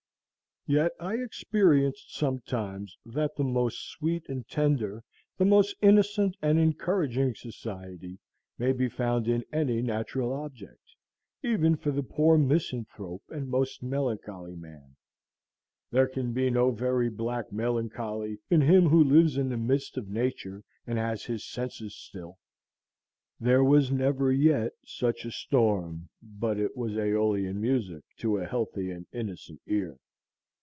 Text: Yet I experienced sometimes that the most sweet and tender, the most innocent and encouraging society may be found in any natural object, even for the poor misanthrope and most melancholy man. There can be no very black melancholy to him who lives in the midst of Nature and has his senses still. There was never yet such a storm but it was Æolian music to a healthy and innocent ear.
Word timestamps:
Yet 0.67 0.91
I 0.99 1.15
experienced 1.15 2.13
sometimes 2.13 2.95
that 3.03 3.35
the 3.35 3.43
most 3.43 3.89
sweet 3.89 4.29
and 4.29 4.47
tender, 4.47 5.03
the 5.37 5.43
most 5.43 5.75
innocent 5.81 6.37
and 6.39 6.59
encouraging 6.59 7.33
society 7.33 8.19
may 8.59 8.71
be 8.71 8.87
found 8.87 9.27
in 9.27 9.43
any 9.51 9.81
natural 9.81 10.31
object, 10.31 10.79
even 11.41 11.77
for 11.77 11.89
the 11.89 12.03
poor 12.03 12.37
misanthrope 12.37 13.23
and 13.29 13.49
most 13.49 13.81
melancholy 13.81 14.55
man. 14.55 14.95
There 15.89 16.07
can 16.07 16.31
be 16.31 16.51
no 16.51 16.69
very 16.69 17.09
black 17.09 17.51
melancholy 17.51 18.37
to 18.51 18.59
him 18.59 18.87
who 18.89 19.03
lives 19.03 19.37
in 19.37 19.49
the 19.49 19.57
midst 19.57 19.97
of 19.97 20.09
Nature 20.09 20.63
and 20.85 20.99
has 20.99 21.25
his 21.25 21.43
senses 21.43 21.95
still. 21.97 22.37
There 23.39 23.63
was 23.63 23.91
never 23.91 24.31
yet 24.31 24.73
such 24.85 25.25
a 25.25 25.31
storm 25.31 26.09
but 26.21 26.59
it 26.59 26.77
was 26.77 26.91
Æolian 26.93 27.55
music 27.55 28.03
to 28.17 28.37
a 28.37 28.45
healthy 28.45 28.91
and 28.91 29.07
innocent 29.11 29.59
ear. 29.65 29.97